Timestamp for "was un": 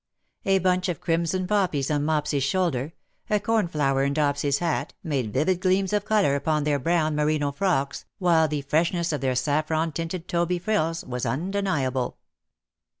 11.05-11.51